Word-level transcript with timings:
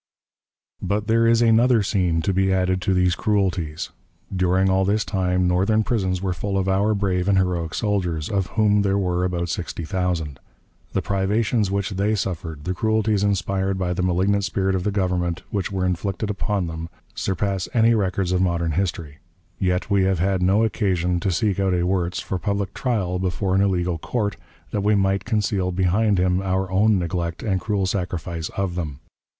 But 0.81 1.05
there 1.05 1.27
is 1.27 1.43
another 1.43 1.83
scene 1.83 2.23
to 2.23 2.33
be 2.33 2.51
added 2.51 2.81
to 2.81 2.93
these 2.95 3.13
cruelties. 3.13 3.91
During 4.35 4.67
all 4.67 4.83
this 4.83 5.05
time, 5.05 5.47
Northern 5.47 5.83
prisons 5.83 6.23
were 6.23 6.33
full 6.33 6.57
of 6.57 6.67
our 6.67 6.95
brave 6.95 7.27
and 7.29 7.37
heroic 7.37 7.75
soldiers, 7.75 8.27
of 8.27 8.47
whom 8.57 8.81
there 8.81 8.97
were 8.97 9.23
about 9.23 9.49
sixty 9.49 9.85
thousand. 9.85 10.39
The 10.93 11.03
privations 11.03 11.69
which 11.69 11.91
they 11.91 12.15
suffered, 12.15 12.63
the 12.63 12.73
cruelties 12.73 13.23
inspired 13.23 13.77
by 13.77 13.93
the 13.93 14.01
malignant 14.01 14.43
spirit 14.43 14.73
of 14.73 14.83
the 14.85 14.89
Government, 14.91 15.43
which 15.51 15.71
were 15.71 15.85
inflicted 15.85 16.31
upon 16.31 16.65
them, 16.65 16.89
surpass 17.13 17.69
any 17.71 17.93
records 17.93 18.31
of 18.31 18.41
modern 18.41 18.71
history: 18.71 19.19
yet 19.59 19.91
we 19.91 20.01
have 20.05 20.17
had 20.17 20.41
no 20.41 20.63
occasion 20.63 21.19
to 21.19 21.31
seek 21.31 21.59
out 21.59 21.75
a 21.75 21.85
Wirz 21.85 22.19
for 22.19 22.39
public 22.39 22.73
trial 22.73 23.19
before 23.19 23.53
an 23.53 23.61
illegal 23.61 23.99
court, 23.99 24.35
that 24.71 24.81
we 24.81 24.95
might 24.95 25.25
conceal 25.25 25.71
behind 25.71 26.17
him 26.19 26.41
our 26.41 26.71
own 26.71 26.97
neglect 26.97 27.43
and 27.43 27.61
cruel 27.61 27.85
sacrifice 27.85 28.49
of 28.57 28.73
them. 28.73 28.99